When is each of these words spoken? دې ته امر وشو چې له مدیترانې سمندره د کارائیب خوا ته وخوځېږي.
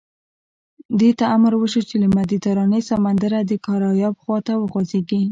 دې 0.99 1.11
ته 1.19 1.25
امر 1.35 1.53
وشو 1.57 1.81
چې 1.89 1.95
له 2.01 2.07
مدیترانې 2.17 2.81
سمندره 2.89 3.39
د 3.43 3.51
کارائیب 3.65 4.13
خوا 4.21 4.37
ته 4.47 4.53
وخوځېږي. 4.57 5.21